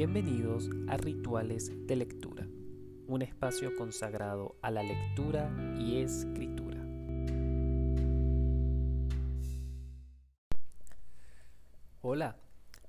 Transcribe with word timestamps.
Bienvenidos 0.00 0.70
a 0.88 0.96
Rituales 0.96 1.86
de 1.86 1.94
Lectura, 1.94 2.48
un 3.06 3.20
espacio 3.20 3.76
consagrado 3.76 4.56
a 4.62 4.70
la 4.70 4.82
lectura 4.82 5.54
y 5.78 5.98
escritura. 5.98 6.82
Hola, 12.00 12.38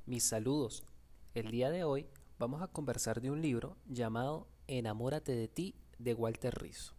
mis 0.06 0.24
saludos. 0.24 0.86
El 1.34 1.52
día 1.52 1.70
de 1.70 1.84
hoy 1.84 2.08
vamos 2.40 2.62
a 2.62 2.68
conversar 2.68 3.20
de 3.20 3.30
un 3.30 3.42
libro 3.42 3.76
llamado 3.88 4.48
Enamórate 4.68 5.36
de 5.36 5.50
ti 5.50 5.76
de 6.00 6.14
Walter 6.14 6.56
Rizzo. 6.62 6.94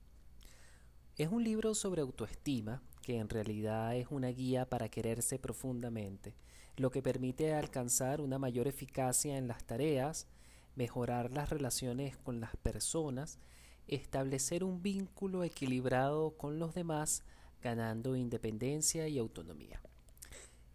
Es 1.16 1.32
un 1.32 1.42
libro 1.42 1.74
sobre 1.74 2.02
autoestima 2.02 2.82
que 3.00 3.16
en 3.16 3.30
realidad 3.30 3.96
es 3.96 4.08
una 4.10 4.28
guía 4.28 4.68
para 4.68 4.90
quererse 4.90 5.38
profundamente 5.38 6.34
lo 6.76 6.90
que 6.90 7.02
permite 7.02 7.54
alcanzar 7.54 8.20
una 8.20 8.38
mayor 8.38 8.66
eficacia 8.66 9.36
en 9.36 9.48
las 9.48 9.64
tareas, 9.64 10.26
mejorar 10.74 11.30
las 11.30 11.50
relaciones 11.50 12.16
con 12.16 12.40
las 12.40 12.56
personas, 12.56 13.38
establecer 13.86 14.64
un 14.64 14.82
vínculo 14.82 15.44
equilibrado 15.44 16.36
con 16.36 16.58
los 16.58 16.74
demás, 16.74 17.24
ganando 17.60 18.16
independencia 18.16 19.06
y 19.08 19.18
autonomía. 19.18 19.80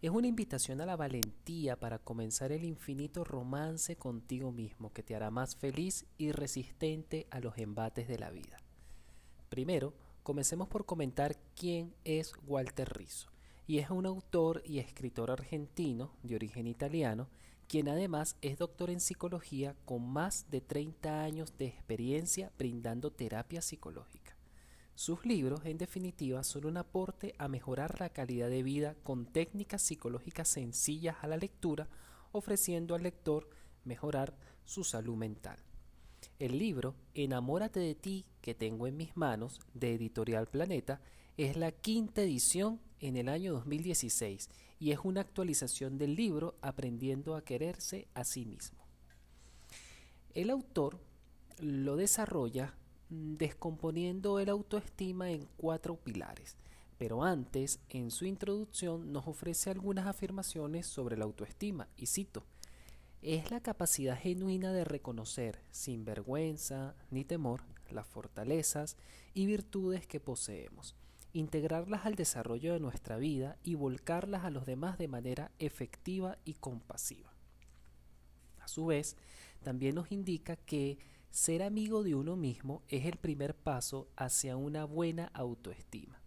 Es 0.00 0.10
una 0.10 0.28
invitación 0.28 0.80
a 0.80 0.86
la 0.86 0.94
valentía 0.94 1.74
para 1.74 1.98
comenzar 1.98 2.52
el 2.52 2.64
infinito 2.64 3.24
romance 3.24 3.96
contigo 3.96 4.52
mismo 4.52 4.92
que 4.92 5.02
te 5.02 5.16
hará 5.16 5.32
más 5.32 5.56
feliz 5.56 6.06
y 6.16 6.30
resistente 6.30 7.26
a 7.30 7.40
los 7.40 7.58
embates 7.58 8.06
de 8.06 8.18
la 8.18 8.30
vida. 8.30 8.58
Primero, 9.48 9.94
comencemos 10.22 10.68
por 10.68 10.86
comentar 10.86 11.36
quién 11.56 11.94
es 12.04 12.32
Walter 12.46 12.96
Rizzo 12.96 13.37
y 13.68 13.78
es 13.78 13.90
un 13.90 14.06
autor 14.06 14.62
y 14.64 14.78
escritor 14.78 15.30
argentino 15.30 16.10
de 16.22 16.36
origen 16.36 16.66
italiano, 16.66 17.28
quien 17.68 17.90
además 17.90 18.36
es 18.40 18.56
doctor 18.56 18.88
en 18.88 18.98
psicología 18.98 19.76
con 19.84 20.08
más 20.10 20.50
de 20.50 20.62
30 20.62 21.22
años 21.22 21.52
de 21.58 21.66
experiencia 21.66 22.50
brindando 22.56 23.12
terapia 23.12 23.60
psicológica. 23.60 24.34
Sus 24.94 25.26
libros, 25.26 25.66
en 25.66 25.76
definitiva, 25.76 26.42
son 26.44 26.64
un 26.64 26.78
aporte 26.78 27.34
a 27.36 27.46
mejorar 27.46 28.00
la 28.00 28.08
calidad 28.08 28.48
de 28.48 28.62
vida 28.62 28.96
con 29.02 29.26
técnicas 29.26 29.82
psicológicas 29.82 30.48
sencillas 30.48 31.16
a 31.20 31.26
la 31.26 31.36
lectura, 31.36 31.88
ofreciendo 32.32 32.94
al 32.94 33.02
lector 33.02 33.50
mejorar 33.84 34.34
su 34.64 34.82
salud 34.82 35.16
mental. 35.16 35.58
El 36.38 36.58
libro 36.58 36.94
Enamórate 37.12 37.80
de 37.80 37.94
ti 37.94 38.24
que 38.40 38.54
tengo 38.54 38.86
en 38.86 38.96
mis 38.96 39.14
manos, 39.14 39.60
de 39.74 39.92
Editorial 39.92 40.46
Planeta, 40.46 41.02
es 41.38 41.56
la 41.56 41.70
quinta 41.70 42.22
edición 42.22 42.80
en 42.98 43.16
el 43.16 43.28
año 43.28 43.52
2016 43.52 44.50
y 44.80 44.90
es 44.90 44.98
una 45.04 45.20
actualización 45.20 45.96
del 45.96 46.16
libro 46.16 46.56
Aprendiendo 46.62 47.36
a 47.36 47.44
quererse 47.44 48.08
a 48.14 48.24
sí 48.24 48.44
mismo. 48.44 48.80
El 50.34 50.50
autor 50.50 50.98
lo 51.60 51.94
desarrolla 51.94 52.74
mm, 53.10 53.36
descomponiendo 53.36 54.40
el 54.40 54.48
autoestima 54.48 55.30
en 55.30 55.46
cuatro 55.56 55.94
pilares, 55.94 56.56
pero 56.98 57.22
antes, 57.22 57.78
en 57.88 58.10
su 58.10 58.24
introducción, 58.24 59.12
nos 59.12 59.28
ofrece 59.28 59.70
algunas 59.70 60.08
afirmaciones 60.08 60.88
sobre 60.88 61.16
la 61.16 61.24
autoestima, 61.24 61.86
y 61.96 62.06
cito, 62.06 62.42
es 63.22 63.52
la 63.52 63.60
capacidad 63.60 64.18
genuina 64.18 64.72
de 64.72 64.82
reconocer, 64.82 65.60
sin 65.70 66.04
vergüenza 66.04 66.96
ni 67.12 67.24
temor, 67.24 67.62
las 67.92 68.08
fortalezas 68.08 68.96
y 69.34 69.46
virtudes 69.46 70.04
que 70.04 70.18
poseemos 70.18 70.96
integrarlas 71.38 72.04
al 72.04 72.14
desarrollo 72.14 72.72
de 72.72 72.80
nuestra 72.80 73.16
vida 73.16 73.56
y 73.62 73.74
volcarlas 73.74 74.44
a 74.44 74.50
los 74.50 74.66
demás 74.66 74.98
de 74.98 75.08
manera 75.08 75.52
efectiva 75.58 76.38
y 76.44 76.54
compasiva. 76.54 77.32
A 78.60 78.68
su 78.68 78.86
vez, 78.86 79.16
también 79.62 79.94
nos 79.94 80.12
indica 80.12 80.56
que 80.56 80.98
ser 81.30 81.62
amigo 81.62 82.02
de 82.02 82.14
uno 82.14 82.36
mismo 82.36 82.82
es 82.88 83.06
el 83.06 83.16
primer 83.16 83.54
paso 83.54 84.08
hacia 84.16 84.56
una 84.56 84.84
buena 84.84 85.26
autoestima. 85.34 86.20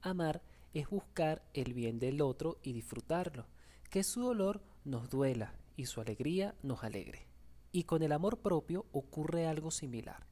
Amar 0.00 0.42
es 0.74 0.88
buscar 0.88 1.42
el 1.54 1.74
bien 1.74 1.98
del 1.98 2.20
otro 2.20 2.58
y 2.62 2.72
disfrutarlo, 2.72 3.46
que 3.90 4.04
su 4.04 4.22
dolor 4.22 4.62
nos 4.84 5.10
duela 5.10 5.54
y 5.76 5.86
su 5.86 6.00
alegría 6.00 6.54
nos 6.62 6.82
alegre. 6.82 7.26
Y 7.72 7.84
con 7.84 8.02
el 8.02 8.12
amor 8.12 8.38
propio 8.40 8.86
ocurre 8.92 9.46
algo 9.46 9.70
similar. 9.70 10.26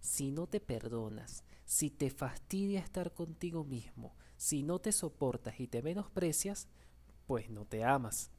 Si 0.00 0.30
no 0.30 0.46
te 0.46 0.60
perdonas, 0.60 1.44
si 1.64 1.90
te 1.90 2.10
fastidia 2.10 2.80
estar 2.80 3.12
contigo 3.12 3.64
mismo, 3.64 4.14
si 4.36 4.62
no 4.62 4.78
te 4.78 4.92
soportas 4.92 5.60
y 5.60 5.66
te 5.66 5.82
menosprecias, 5.82 6.68
pues 7.26 7.50
no 7.50 7.64
te 7.66 7.84
amas. 7.84 8.30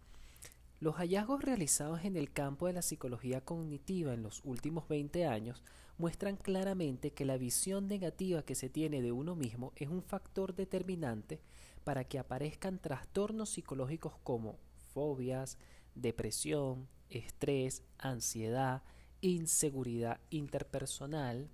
Los 0.80 0.96
hallazgos 0.96 1.44
realizados 1.44 2.04
en 2.04 2.18
el 2.18 2.34
campo 2.34 2.66
de 2.66 2.74
la 2.74 2.82
psicología 2.82 3.42
cognitiva 3.42 4.14
en 4.14 4.24
los 4.24 4.42
últimos 4.44 4.88
20 4.88 5.28
años 5.28 5.64
muestran 6.00 6.36
claramente 6.36 7.14
que 7.14 7.24
la 7.24 7.38
visión 7.38 7.88
negativa 7.88 8.42
que 8.42 8.56
se 8.56 8.70
tiene 8.70 9.04
de 9.04 9.12
uno 9.12 9.36
mismo 9.36 9.74
es 9.76 9.90
un 9.90 10.02
factor 10.02 10.56
determinante 10.56 11.40
para 11.84 12.04
que 12.06 12.18
aparezcan 12.18 12.80
trastornos 12.80 13.52
psicológicos 13.52 14.14
como 14.24 14.58
fobias, 14.94 15.60
depresión, 15.94 16.88
estrés, 17.10 17.84
ansiedad, 18.00 18.82
inseguridad 19.22 20.20
interpersonal, 20.30 21.50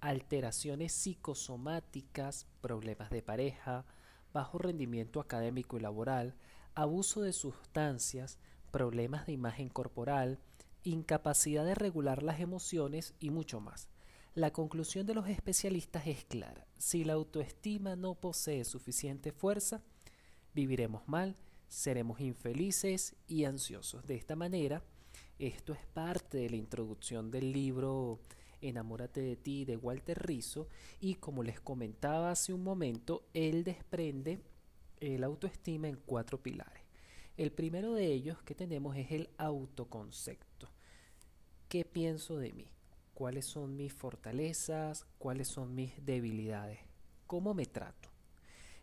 alteraciones 0.00 0.92
psicosomáticas, 0.92 2.46
problemas 2.60 3.10
de 3.10 3.22
pareja, 3.22 3.84
bajo 4.32 4.58
rendimiento 4.58 5.20
académico 5.20 5.76
y 5.76 5.80
laboral, 5.80 6.34
abuso 6.74 7.22
de 7.22 7.32
sustancias, 7.32 8.38
problemas 8.70 9.26
de 9.26 9.32
imagen 9.32 9.68
corporal, 9.68 10.38
incapacidad 10.84 11.64
de 11.64 11.74
regular 11.74 12.22
las 12.22 12.40
emociones 12.40 13.14
y 13.20 13.30
mucho 13.30 13.60
más. 13.60 13.88
La 14.34 14.50
conclusión 14.50 15.06
de 15.06 15.14
los 15.14 15.28
especialistas 15.28 16.06
es 16.06 16.24
clara. 16.24 16.66
Si 16.78 17.04
la 17.04 17.12
autoestima 17.12 17.96
no 17.96 18.14
posee 18.14 18.64
suficiente 18.64 19.30
fuerza, 19.30 19.82
viviremos 20.54 21.06
mal, 21.06 21.36
seremos 21.68 22.20
infelices 22.20 23.14
y 23.28 23.44
ansiosos. 23.44 24.06
De 24.06 24.14
esta 24.14 24.34
manera, 24.34 24.82
esto 25.46 25.72
es 25.72 25.84
parte 25.86 26.38
de 26.38 26.50
la 26.50 26.56
introducción 26.56 27.32
del 27.32 27.52
libro 27.52 28.20
Enamórate 28.60 29.20
de 29.20 29.34
ti 29.34 29.64
de 29.64 29.76
Walter 29.76 30.24
Rizzo 30.24 30.68
y 31.00 31.16
como 31.16 31.42
les 31.42 31.60
comentaba 31.60 32.30
hace 32.30 32.52
un 32.52 32.62
momento, 32.62 33.24
él 33.34 33.64
desprende 33.64 34.40
el 35.00 35.24
autoestima 35.24 35.88
en 35.88 35.96
cuatro 35.96 36.40
pilares. 36.40 36.84
El 37.36 37.50
primero 37.50 37.92
de 37.92 38.06
ellos 38.06 38.40
que 38.42 38.54
tenemos 38.54 38.96
es 38.96 39.10
el 39.10 39.30
autoconcepto. 39.36 40.70
¿Qué 41.68 41.84
pienso 41.84 42.36
de 42.36 42.52
mí? 42.52 42.68
¿Cuáles 43.12 43.44
son 43.44 43.76
mis 43.76 43.92
fortalezas? 43.92 45.06
¿Cuáles 45.18 45.48
son 45.48 45.74
mis 45.74 45.92
debilidades? 46.06 46.78
¿Cómo 47.26 47.52
me 47.52 47.66
trato? 47.66 48.10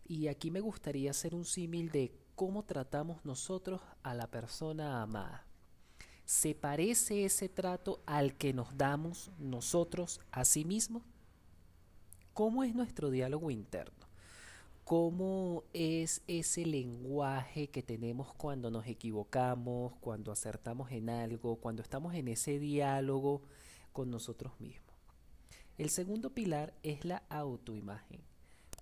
Y 0.03 0.27
aquí 0.27 0.51
me 0.51 0.59
gustaría 0.59 1.11
hacer 1.11 1.35
un 1.35 1.45
símil 1.45 1.89
de 1.89 2.11
cómo 2.35 2.63
tratamos 2.63 3.23
nosotros 3.23 3.79
a 4.03 4.13
la 4.13 4.27
persona 4.27 5.01
amada. 5.01 5.48
¿Se 6.29 6.53
parece 6.53 7.25
ese 7.25 7.49
trato 7.49 8.03
al 8.05 8.35
que 8.35 8.53
nos 8.53 8.77
damos 8.77 9.31
nosotros 9.39 10.21
a 10.29 10.45
sí 10.45 10.63
mismos? 10.63 11.01
¿Cómo 12.35 12.63
es 12.63 12.75
nuestro 12.75 13.09
diálogo 13.09 13.49
interno? 13.49 14.05
¿Cómo 14.83 15.63
es 15.73 16.21
ese 16.27 16.67
lenguaje 16.67 17.71
que 17.71 17.81
tenemos 17.81 18.31
cuando 18.35 18.69
nos 18.69 18.85
equivocamos, 18.85 19.95
cuando 20.01 20.31
acertamos 20.31 20.91
en 20.91 21.09
algo, 21.09 21.55
cuando 21.55 21.81
estamos 21.81 22.13
en 22.13 22.27
ese 22.27 22.59
diálogo 22.59 23.41
con 23.91 24.11
nosotros 24.11 24.51
mismos? 24.59 24.93
El 25.79 25.89
segundo 25.89 26.29
pilar 26.29 26.75
es 26.83 27.05
la 27.05 27.23
autoimagen. 27.29 28.21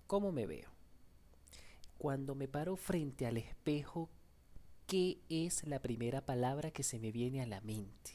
¿Cómo 0.06 0.32
me 0.32 0.46
veo? 0.46 0.68
Cuando 1.96 2.34
me 2.34 2.46
paro 2.46 2.76
frente 2.76 3.26
al 3.26 3.38
espejo, 3.38 4.10
¿Qué 4.88 5.18
es 5.28 5.66
la 5.66 5.80
primera 5.80 6.24
palabra 6.24 6.70
que 6.70 6.82
se 6.82 6.98
me 6.98 7.12
viene 7.12 7.42
a 7.42 7.46
la 7.46 7.60
mente? 7.60 8.12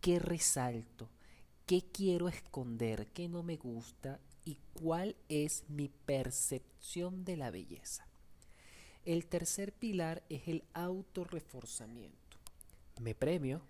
¿Qué 0.00 0.18
resalto? 0.18 1.10
¿Qué 1.66 1.82
quiero 1.82 2.28
esconder? 2.28 3.08
¿Qué 3.08 3.28
no 3.28 3.42
me 3.42 3.58
gusta? 3.58 4.18
¿Y 4.46 4.56
cuál 4.72 5.16
es 5.28 5.64
mi 5.68 5.90
percepción 6.06 7.26
de 7.26 7.36
la 7.36 7.50
belleza? 7.50 8.06
El 9.04 9.26
tercer 9.26 9.74
pilar 9.74 10.22
es 10.30 10.48
el 10.48 10.64
autorreforzamiento. 10.72 12.38
Me 13.02 13.14
premio. 13.14 13.60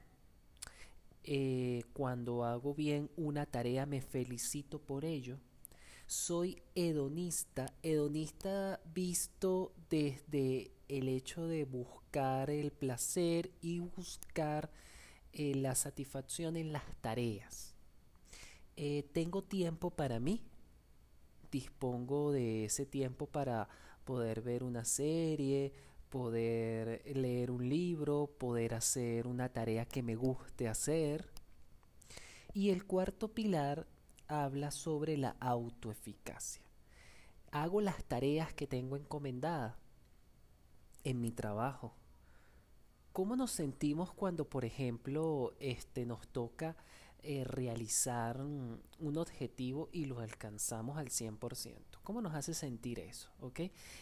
Eh, 1.24 1.82
cuando 1.92 2.44
hago 2.44 2.72
bien 2.72 3.10
una 3.16 3.46
tarea 3.46 3.84
me 3.84 4.00
felicito 4.00 4.78
por 4.78 5.04
ello. 5.04 5.40
Soy 6.08 6.62
hedonista, 6.74 7.66
hedonista 7.82 8.80
visto 8.94 9.74
desde 9.90 10.70
el 10.88 11.06
hecho 11.06 11.46
de 11.46 11.66
buscar 11.66 12.48
el 12.48 12.70
placer 12.70 13.50
y 13.60 13.80
buscar 13.80 14.70
eh, 15.34 15.54
la 15.54 15.74
satisfacción 15.74 16.56
en 16.56 16.72
las 16.72 16.84
tareas. 17.02 17.74
Eh, 18.78 19.06
tengo 19.12 19.42
tiempo 19.42 19.90
para 19.90 20.18
mí, 20.18 20.40
dispongo 21.52 22.32
de 22.32 22.64
ese 22.64 22.86
tiempo 22.86 23.26
para 23.26 23.68
poder 24.06 24.40
ver 24.40 24.64
una 24.64 24.86
serie, 24.86 25.74
poder 26.08 27.02
leer 27.14 27.50
un 27.50 27.68
libro, 27.68 28.30
poder 28.38 28.72
hacer 28.72 29.26
una 29.26 29.50
tarea 29.50 29.84
que 29.84 30.02
me 30.02 30.16
guste 30.16 30.68
hacer. 30.68 31.28
Y 32.54 32.70
el 32.70 32.86
cuarto 32.86 33.28
pilar 33.28 33.86
habla 34.28 34.70
sobre 34.70 35.16
la 35.16 35.36
autoeficacia. 35.40 36.62
Hago 37.50 37.80
las 37.80 38.04
tareas 38.04 38.52
que 38.52 38.66
tengo 38.66 38.96
encomendadas 38.96 39.74
en 41.04 41.20
mi 41.20 41.32
trabajo. 41.32 41.94
¿Cómo 43.12 43.34
nos 43.36 43.50
sentimos 43.50 44.12
cuando, 44.12 44.48
por 44.48 44.64
ejemplo, 44.64 45.54
este, 45.58 46.06
nos 46.06 46.28
toca 46.28 46.76
eh, 47.22 47.42
realizar 47.42 48.40
un 48.40 49.16
objetivo 49.16 49.88
y 49.92 50.04
lo 50.04 50.20
alcanzamos 50.20 50.98
al 50.98 51.08
100%? 51.08 51.98
¿Cómo 52.08 52.22
nos 52.22 52.34
hace 52.34 52.54
sentir 52.54 53.00
eso? 53.00 53.28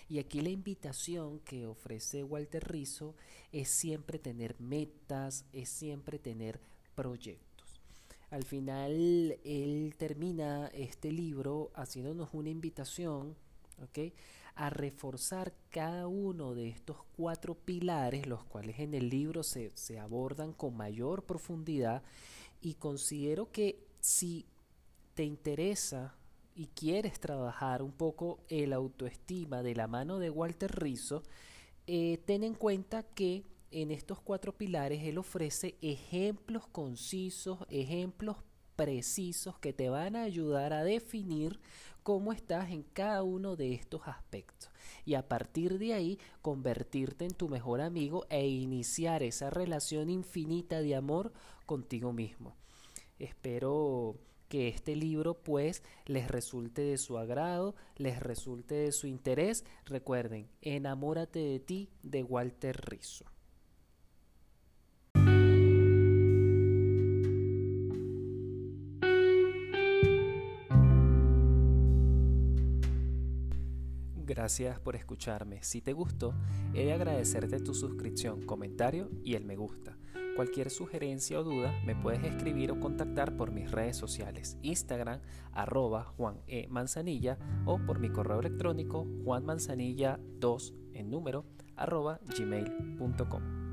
Y 0.09 0.21
aquí 0.21 0.41
la 0.41 0.51
invitación 0.51 1.41
que 1.41 1.67
ofrece 1.67 2.23
Walter 2.23 2.63
Rizzo 2.71 3.17
es 3.51 3.69
siempre 3.69 4.21
tener 4.21 4.61
metas, 4.61 5.45
es 5.53 5.69
siempre 5.69 6.21
tener 6.21 6.61
proyectos. 6.95 7.56
Al 8.31 8.45
final, 8.45 9.39
él 9.45 9.95
termina 9.97 10.69
este 10.69 11.13
libro 11.13 11.71
haciéndonos 11.75 12.31
una 12.33 12.51
invitación 12.51 13.37
a 14.55 14.71
reforzar 14.71 15.53
cada 15.71 16.07
uno 16.09 16.55
de 16.55 16.69
estos 16.69 16.97
cuatro 17.17 17.55
pilares, 17.55 18.27
los 18.27 18.45
cuales 18.45 18.79
en 18.81 18.95
el 18.95 19.11
libro 19.11 19.43
se, 19.43 19.71
se 19.75 19.99
abordan 19.99 20.53
con 20.53 20.77
mayor 20.77 21.25
profundidad. 21.25 22.03
Y 22.61 22.75
considero 22.75 23.53
que 23.53 23.87
si 24.01 24.47
te 25.15 25.25
interesa 25.25 26.15
y 26.55 26.67
quieres 26.69 27.21
trabajar 27.21 27.83
un 27.83 27.93
poco 27.93 28.41
el 28.49 28.73
autoestima 28.73 29.63
de 29.63 29.75
la 29.75 29.87
mano 29.87 30.19
de 30.19 30.31
Walter 30.31 30.75
Rizzo, 30.75 31.23
eh, 31.87 32.19
ten 32.25 32.43
en 32.43 32.55
cuenta 32.55 33.03
que 33.03 33.45
en 33.83 33.91
estos 33.91 34.19
cuatro 34.21 34.57
pilares 34.57 35.03
él 35.03 35.19
ofrece 35.19 35.77
ejemplos 35.83 36.67
concisos, 36.67 37.59
ejemplos 37.69 38.39
precisos 38.75 39.59
que 39.59 39.75
te 39.75 39.91
van 39.91 40.17
a 40.17 40.23
ayudar 40.23 40.73
a 40.73 40.83
definir 40.83 41.61
cómo 42.03 42.33
estás 42.33 42.71
en 42.71 42.85
cada 42.85 43.23
uno 43.23 43.55
de 43.55 43.75
estos 43.75 44.09
aspectos 44.09 44.71
y 45.05 45.13
a 45.13 45.29
partir 45.29 45.79
de 45.79 45.93
ahí 45.93 46.19
convertirte 46.41 47.27
en 47.27 47.35
tu 47.35 47.51
mejor 47.51 47.83
amigo 47.83 48.25
e 48.31 48.47
iniciar 48.47 49.23
esa 49.23 49.51
relación 49.51 50.09
infinita 50.09 50.81
de 50.81 50.95
amor 50.95 51.35
contigo 51.67 52.15
mismo. 52.15 52.57
Espero 53.19 54.17
que 54.49 54.69
este 54.69 54.97
libro 54.97 55.35
pues 55.35 55.83
les 56.07 56.29
resulte 56.29 56.81
de 56.81 56.97
su 56.97 57.19
agrado, 57.19 57.75
les 57.97 58.21
resulte 58.21 58.75
de 58.75 58.93
su 58.93 59.07
interés. 59.07 59.67
Recuerden, 59.85 60.49
Enamórate 60.63 61.41
de 61.41 61.61
ti 61.61 61.91
de 62.03 62.23
Walter 62.23 62.81
Rizzo. 62.89 63.36
Gracias 74.27 74.81
por 74.81 74.97
escucharme. 74.97 75.63
Si 75.63 75.81
te 75.81 75.93
gustó, 75.93 76.35
he 76.75 76.85
de 76.85 76.93
agradecerte 76.93 77.61
tu 77.61 77.75
suscripción, 77.75 78.43
comentario 78.45 79.09
y 79.23 79.35
el 79.35 79.45
me 79.45 79.55
gusta. 79.55 79.97
Cualquier 80.35 80.69
sugerencia 80.69 81.39
o 81.39 81.45
duda 81.45 81.73
me 81.85 81.95
puedes 81.95 82.25
escribir 82.25 82.73
o 82.73 82.81
contactar 82.81 83.37
por 83.37 83.53
mis 83.53 83.71
redes 83.71 83.97
sociales, 83.97 84.59
Instagram, 84.63 85.21
arroba 85.53 86.05
Juan 86.05 86.43
E. 86.49 86.67
Manzanilla 86.69 87.39
o 87.65 87.79
por 87.79 88.01
mi 88.01 88.11
correo 88.11 88.41
electrónico 88.41 89.07
juanmanzanilla2 89.25 90.75
en 90.93 91.11
número 91.11 91.47
arroba 91.77 92.21
gmail.com. 92.37 93.66